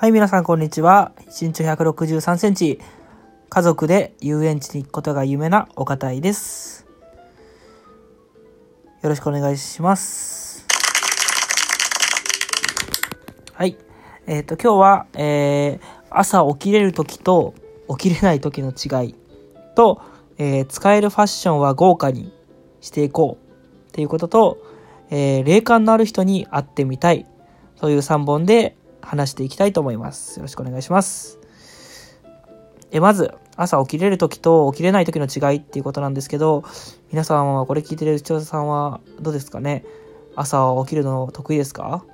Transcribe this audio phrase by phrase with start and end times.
[0.00, 1.10] はい、皆さんこんにちは。
[1.26, 2.78] 身長163センチ。
[3.48, 6.86] 家族で遊園地に行くことが夢なお堅いです。
[9.02, 10.64] よろしくお願いします。
[13.54, 13.76] はい。
[14.28, 17.54] えっ、と、今日は、えー、朝起きれる時と
[17.88, 19.16] 起きれない時の違い
[19.74, 20.00] と、
[20.38, 22.32] えー使えるファッションは豪華に
[22.80, 24.58] していこうっていうことと、
[25.10, 27.26] えー霊感のある人に会ってみたい
[27.80, 30.38] という3本で話していきたいと思います。
[30.38, 31.38] よろしくお願いします。
[32.90, 36.64] えまず、朝起きれる時と起きれない時の違いっていうことなんですけど、
[37.10, 39.84] 皆さんはこれ聞いてる視聴者さんはどうですかね？
[40.36, 42.04] 朝起きるの得意ですか？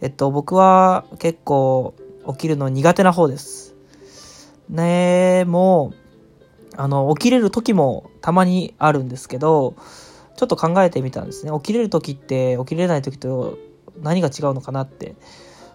[0.00, 1.94] えっと、僕は結構
[2.26, 3.74] 起きるの苦手な方です。
[4.68, 9.74] ねもう、あの、起きれる時もたまにあるんですけど、
[10.36, 11.52] ちょっと考えてみたんですね。
[11.52, 13.58] 起きれる時って起きれない時と
[14.00, 15.16] 何が違うのかなって。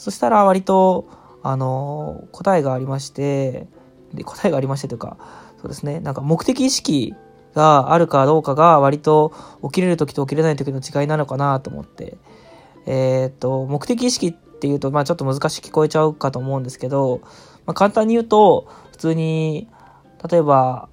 [0.00, 1.10] そしたら割と、
[1.42, 3.66] あの、答えがありまして、
[4.14, 5.18] で答えがありましてというか、
[5.60, 7.14] そうですね、なんか目的意識
[7.54, 12.16] があるかどうかが割と起きれる時と起きれない時の違いなのかなと思って、
[12.86, 17.20] えーっと、目的意識っていうと、まあちょっと難しく聞こえちゃうかと思うんですけど、
[17.66, 19.68] まあ簡単に言うと、普通に、
[20.30, 20.88] 例えば、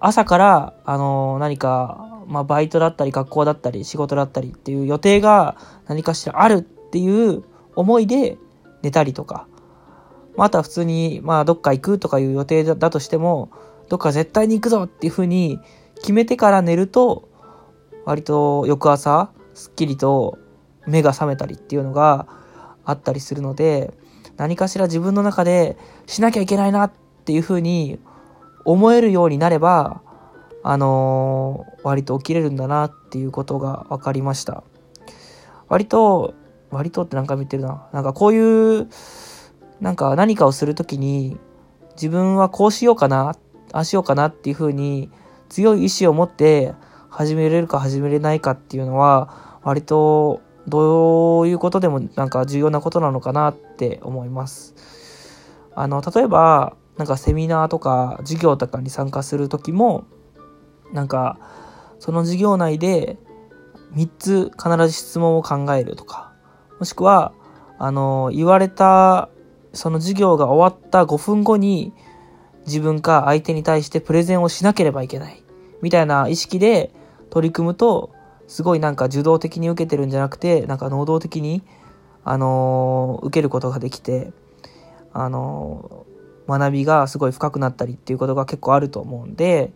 [0.00, 7.44] 朝から、あの、何か、まあバイトだったり学校だったり仕事だったりっていう予定が何かしらあるっていう
[7.78, 8.36] 思いで
[8.82, 9.46] 寝たりとか、
[10.36, 13.50] まあ、あとは普通に、まあ、どっか行くとかいう予定だとしても、
[13.88, 15.58] どっか絶対に行くぞっていうふうに
[15.96, 17.28] 決めてから寝ると、
[18.04, 20.38] 割と翌朝、すっきりと
[20.86, 22.26] 目が覚めたりっていうのが
[22.84, 23.92] あったりするので、
[24.36, 26.92] 何かしら自分の中でしなきゃいけないなっ
[27.24, 27.98] ていうふうに
[28.64, 30.02] 思えるようになれば、
[30.62, 34.62] あのー割と起きれるんだなっていうことが分かりました。
[35.68, 36.34] 割と、
[36.70, 37.88] 割とって何回も言ってるな。
[37.92, 38.88] なんかこういう、
[39.80, 41.38] なんか何かをするときに、
[41.94, 43.36] 自分はこうしようかな、
[43.72, 45.10] ああしようかなっていうふうに、
[45.48, 46.74] 強い意志を持って
[47.08, 54.74] 始めれるか始めれないかっていうのは、割とどういうことでもなんか重要なことなのかなって思います。
[55.74, 60.04] あの、例えば、なんかセミナーとか授業とかに参加するときも、
[60.92, 61.38] なんか、
[61.98, 63.18] その授業内で
[63.94, 66.27] 3つ必ず質問を考えるとか、
[66.78, 67.32] もしくは、
[67.78, 69.28] あの、言われた、
[69.72, 71.92] その授業が終わった5分後に、
[72.66, 75.42] 自分か相手に対してプレゼンをしなければいけない。
[75.80, 76.92] みたいな意識で
[77.30, 78.10] 取り組むと、
[78.46, 81.62] すごいなんか受動的に受けてるんじゃなくて、なんか能動的に、
[82.24, 84.32] あの受けることができて、
[85.12, 86.06] あの
[86.46, 89.72] 学びがすごい深くなったりっていうことが結構あると思うんで、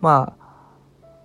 [0.00, 0.48] まあ、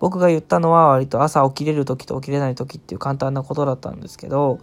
[0.00, 4.58] 僕が言ったのは割と朝起きれる時と起きれない時っていう簡単なことだったんですけど、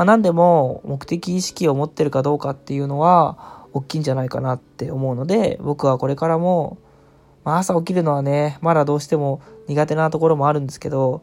[0.00, 6.78] まあ何でも目的意識を持ってるかどうかっていうのは大きいんじゃないかなって思うので、僕はこれからも、
[7.44, 11.22] まあ朝起きるのはね、まだどうしても苦手なところもあるんですけど、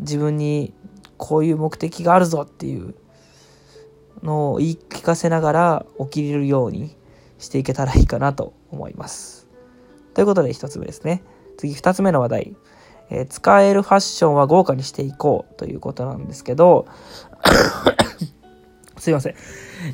[0.00, 0.74] 自分に
[1.16, 2.94] こういう目的があるぞっていう
[4.22, 6.94] のを言い聞かせながら起きれるように
[7.38, 9.48] していけたらいいかなと思います。
[10.12, 11.22] ということで一つ目ですね。
[11.56, 12.56] 次二つ目の話題。
[13.12, 16.86] えー使えるファッションは豪華にしていこうということなんですけど、
[18.96, 19.34] すいません。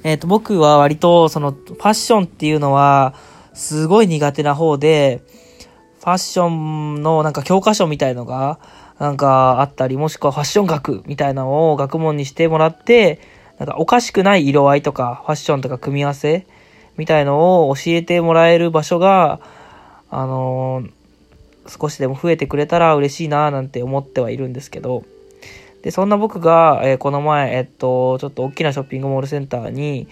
[0.05, 3.15] えっ、と、僕は割とそのファッションっていうのは
[3.55, 5.23] すごい苦手な方で、
[5.99, 8.61] ファッションのなんか教科書みたいのが
[9.01, 13.21] なんかあったり、もしくはファッション学みたいなのを学問にしてもらって、
[13.59, 16.47] なんかおかしくない色合いとかファッションとか組み合わせ
[16.97, 19.41] みたいのを教えてもらえる場所が、
[20.09, 20.98] あのー
[21.69, 25.05] 少しでも増えてくれたら嬉しいななんて思ってはいるんですけど、
[25.83, 30.09] で、そんな僕が、えーこの前、えっと、ちょっと大きなショッピングモールセンターに、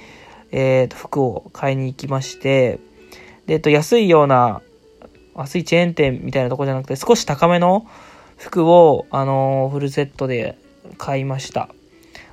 [0.52, 2.78] えっと、服を買いに行きまして、
[3.46, 4.62] で、えっと、安いような、
[5.36, 7.86] 安いチェーン店みたいなとこじゃなくて、少し高めの
[8.36, 10.56] 服を、あのーフルセットで
[10.98, 11.68] 買いました。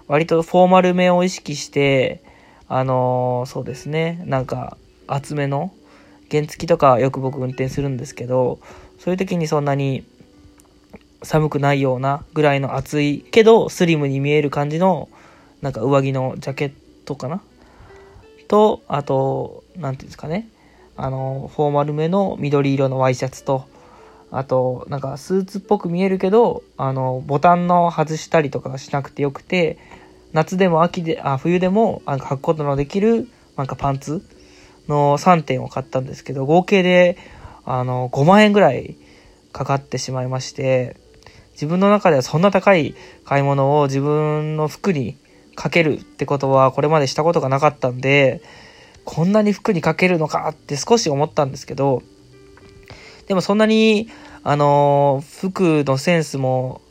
[0.07, 2.21] 割とフォーマルめを意識して、
[2.67, 4.77] あのーそうですね、なんか、
[5.07, 5.73] 厚めの、
[6.29, 8.59] 原付とかよく僕運転するんですけど、
[9.03, 10.05] そういう時にそんなに
[11.23, 15.09] 寒くないようなぐらいの暑いけどスリムに見える感じの
[15.61, 16.73] なんか上着のジャケッ
[17.03, 17.41] トかな？
[18.47, 20.47] とあと何ていうんですかね。
[20.95, 23.65] あのフォーマルめの緑色のワイシャツと
[24.31, 29.79] あとなんかスーツっぽく見えるけどあのボタンの外したりとかしなくてよくて
[30.31, 33.27] 夏でも秋であ冬でもなんか履くことのできる
[33.57, 34.21] なんかパンツ
[34.87, 37.17] の3点を買ったんですけど合計で
[37.65, 38.95] あの5万円ぐらい
[39.51, 40.97] かかってしまいまして
[41.53, 42.95] 自分の中ではそんな高い
[43.25, 45.17] 買い物を自分の服に
[45.55, 48.41] かけるってことはこれまでしたことがなかったんで、
[49.05, 52.03] こんなに服にかけるのかって少し思ったんですけど、
[53.27, 54.09] でもそんなに、
[54.43, 56.81] あの、服のセンスも、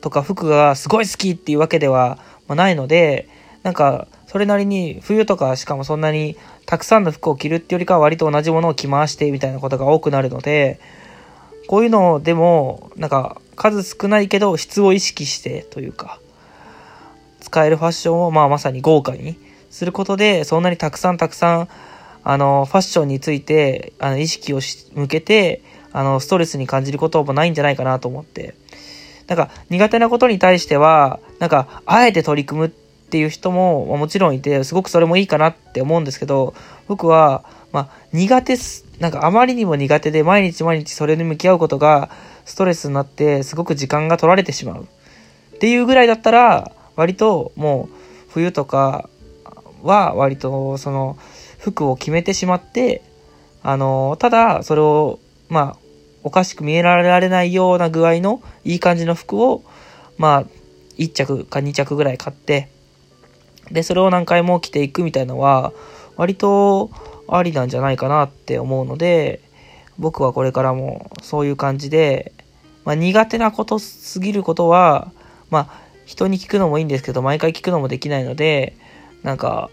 [0.00, 2.18] とか服がすごい好きっていうわけでは
[2.48, 3.28] ないので、
[3.62, 10.78] なんか、それなりに冬とかしかもそんなにたくさんの服を着るってよりかは割と同じものを着回してみたいなことが多くなるので、
[11.66, 16.20] こういうのでも、なんか数少ないけど質を意識してというか、
[17.40, 19.36] 使えるファッションをまあまさに豪華に
[19.68, 21.68] することで、そんなにたくさんたくさん、
[22.22, 24.60] あの、ファッションについて、あの、意識を
[24.94, 28.54] 向けて、あの、ストレスに感じることもないんじゃないかなと思って。
[29.26, 32.72] なんか、苦手なことに対しては、なんか、あえて取り組む
[33.10, 36.54] っていう人ももちろんいて、すごくそれもいいかなって思うんですけど、
[36.86, 42.08] 僕は、まあ、苦手す、なんかあまりにも苦手で毎日毎日それに向き合うことが
[42.44, 44.86] ストレスになってすごく時間が取られてしまう。
[45.56, 47.96] っていうぐらいだったら、割ともう
[48.28, 49.10] 冬とか
[49.82, 51.18] は割とその
[51.58, 53.02] 服を決めてしまって、
[53.64, 55.18] あの、ただそれを、
[55.48, 55.76] まあ、
[56.22, 59.64] おかしく見えられないような具合のいい感じの服を、
[60.16, 60.44] まあ、
[60.96, 62.68] 1着か2着ぐらい買って、
[63.70, 65.72] で、それを何回も着ていくみたいのは、
[66.16, 66.90] 割と
[67.28, 69.40] ありなんじゃないかなって思うので、
[69.98, 72.32] 僕はこれからもそういう感じで、
[72.84, 75.12] まあ、苦手なことすぎることは、
[75.50, 78.76] まあ、人に聞くのもいいんですけど、毎回聞くのもできないので、
[79.22, 79.70] なんか、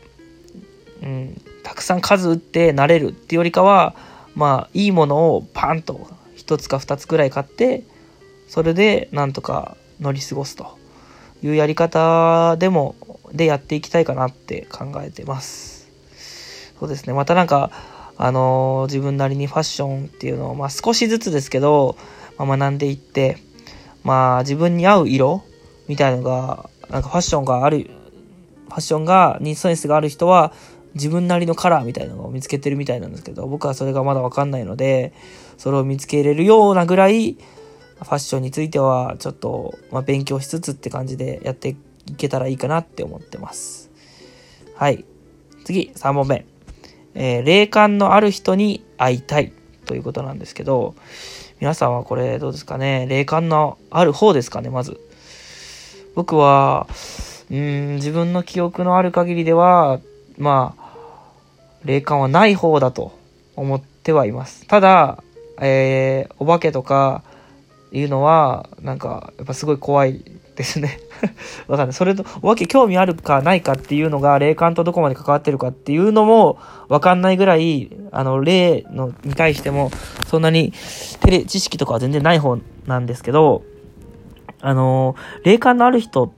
[1.01, 3.95] うん、たくさん数打って慣れるっていうよりかは、
[4.35, 6.07] まあ、いいものをパンと
[6.37, 7.83] 1つか2つくらい買って、
[8.47, 10.77] それでなんとか乗り過ごすと
[11.41, 12.95] いうやり方でも
[13.33, 15.89] でやっていきたいかなって考えてます。
[16.79, 17.13] そうですね。
[17.13, 17.71] またなんか、
[18.17, 21.97] あのー、自分なりにファッションっていうのを、まあ少しずつですけど、
[22.37, 23.37] まあ、学んでいって、
[24.03, 25.43] まあ自分に合う色
[25.87, 27.89] みたいのが、なんかファッションがある、
[28.67, 30.53] ファッションが、にセンスがある人は、
[30.93, 35.13] 自分なりのカラーみたいなのを見つけてるみたいなんですけど、僕はそれがまだわかんないので、
[35.57, 41.75] それを見つけれるようなぐらい、ファッションについては、ちょっと、まあ、勉強しつつって感じでやって
[42.07, 43.91] いけたらいいかなって思ってます。
[44.75, 45.05] はい。
[45.65, 46.45] 次、3問目。
[47.13, 49.51] えー、霊感のある人に会いたい
[49.85, 50.95] ということなんですけど、
[51.59, 53.07] 皆さんはこれどうですかね？
[53.07, 54.99] 霊感のある方ですかね、まず。
[56.15, 56.87] 僕は、
[57.49, 59.99] うん、自分の記憶のある限りでは、
[60.37, 60.87] まあ、
[61.83, 63.17] 霊感はない方だと
[63.55, 64.67] 思ってはいます。
[64.67, 65.23] ただ、
[65.59, 67.23] えー、お化けとか
[67.91, 70.23] いうのは、なんか、やっぱすごい怖い
[70.57, 70.99] ですね
[71.67, 71.93] わかんない。
[71.93, 76.57] それと、お化け興味あるかないかっていうのが、霊感とどこまで関わってるかっていうのも、
[76.89, 79.91] わかんないぐらい、あの、霊の、に対しても、
[80.25, 80.73] そんなに、
[81.21, 82.57] テレ、知識とかは全然ない方
[82.87, 83.63] なんですけど、
[84.61, 86.29] あの、霊感のある人っ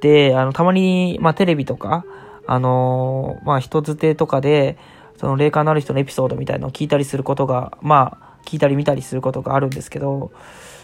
[0.00, 2.04] て、あの、たまに、まあ、テレビとか、
[2.46, 4.76] あのまあ、人づてとかで、
[5.16, 10.32] その霊感のある人のエピソードみたいのを聞いたりすることが、まあ、聞いたり見たりすることがあるんですけど、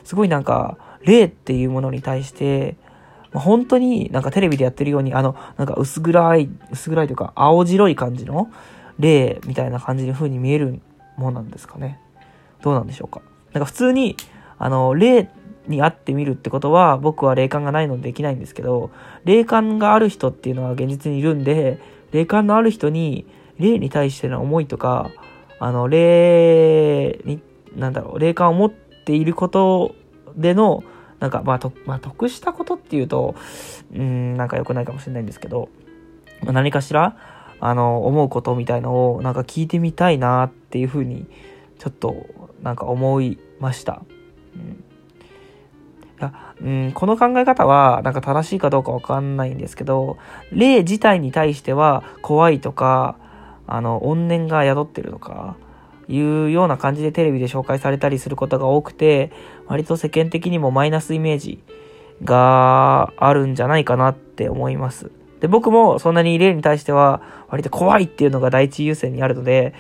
[0.04, 2.76] すごいなんか、霊っていうものに対して、
[3.32, 8.50] 本当になんかテレビでやってるように、あの、なんか薄暗い、薄暗いというか、青白い感じの
[8.98, 10.80] 霊みたいな感じの風に見える
[11.16, 12.00] ものなんですかね。
[12.62, 13.20] どうなんでしょうか。
[13.52, 14.16] なんか普通に、
[14.58, 15.30] あの、霊
[15.66, 18.90] に会ってみるってことは、僕は霊感がないのでできないんですけど、
[19.24, 21.78] 霊感がある人っていうのは現実にいるんで、
[22.12, 23.26] 霊感のある人に、
[23.58, 25.10] 霊に対しての思いとか、
[25.58, 27.40] あの、霊に、
[27.74, 29.94] なんだろう、霊感を持っていること
[30.36, 30.84] での、
[31.18, 33.34] なんか、まあ、と、まあ、得したことっていうと、
[33.94, 35.68] うん、なんか良くないかもしれないんですけど、
[36.42, 37.16] まあ、何かしら、
[37.58, 41.26] あの、思うことみたいのを、なんか聞いてみたいなっていうふうに、
[41.78, 42.26] ちょっと、
[42.62, 44.02] なんか思いました。
[44.54, 44.82] うん
[46.18, 46.32] いや、
[46.62, 50.16] うん、この考え方は、なんか正しいかどうかわかんないんですけど、
[50.50, 53.16] 霊自体に対しては怖いとか、
[53.66, 55.56] あの、怨念が宿ってるとか、
[56.08, 59.32] いうような感じでテレビで紹介されたりすることが多くて、
[59.66, 61.62] 割と世間的にもマイナスイメージ
[62.22, 65.10] があるんじゃないかなって思います。
[65.40, 69.74] で、僕もそんなに霊に対しては割と怖いっていうのが第一優先にあるので、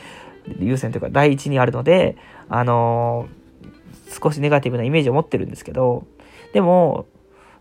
[0.58, 2.16] 優先というか第一にあるので、
[2.48, 6.06] あのー、少しネガティブなイメージを持ってるんですけど、
[6.52, 7.06] でも、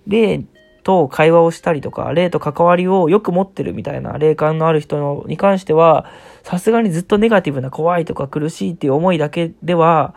[0.08, 0.44] 霊
[0.86, 6.06] と会話をしたりとか、霊と関わりをよく持ってるみたいな霊感のある人に関しては、
[6.44, 10.14] さすがにずっとネガティブな怖いとか苦しいっていう思いだけでは、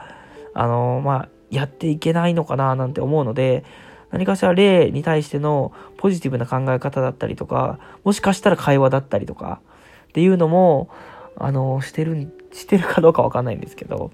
[0.53, 3.65] あの、まあ、やっていけないのかななんて思うので、
[4.11, 9.63] 何かしら霊に対してのポジティブな考え方だったりとか、もしかしたら会話だったりとか、
[10.09, 10.91] っていうのも、
[11.39, 14.11] あの、してる、してるかどうかわかんないんですけど、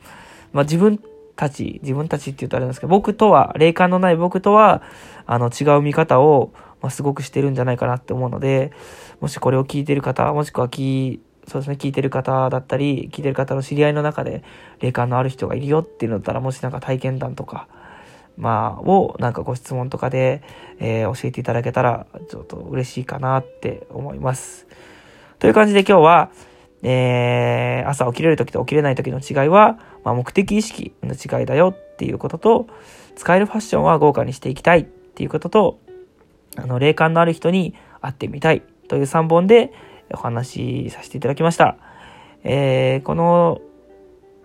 [0.52, 1.00] まあ自分
[1.37, 4.83] たち、自分たちって言うとあれなんですけど、僕とは、霊感のない僕とは、
[5.26, 6.53] あの、違う見方を
[6.85, 8.73] ま、すごくしてるんじゃないかなって思うので、
[9.21, 14.43] もしこれを聞いてる方、もしくは聞そうですね、聞いてる方だったり、聞いてる方の知り合いの中で、
[14.81, 17.69] 霊感のある人がいるよっていうのだったら、もしなんか体験談とか、
[18.37, 20.43] まあ、を、なんかご質問とかで、
[20.79, 24.67] えー、教えていただけたら、ちょっと嬉しいかなって思います。
[25.38, 26.31] という感じで今日は、
[26.83, 32.66] えー、朝起きれる時と起きれない時の違いは、まあ、目的意識の違いだよっていうことと、
[33.16, 35.80] 使えるファッションは豪華にしていきたいっていうことと、
[36.56, 39.73] あの、霊感のある人に会ってみたいという3本で
[40.12, 41.76] お話しさせていただきました。
[42.44, 43.61] えー、この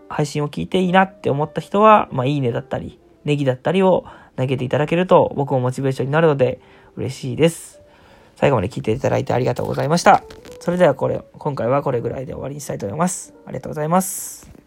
[0.07, 4.05] 配信を聞いていいなって思った人は、まあ、いいねだったり、ネギだったりを
[4.37, 6.61] 投げていただけると僕もモチベーションになるので
[6.95, 7.81] 嬉しいです。
[8.35, 10.23] 最後まで聞いていただいてありがとうございました。
[10.61, 13.33] それではこれ、今回はこれぐらいで終わりにしたいと思います。
[13.45, 14.58] ありがとうございます。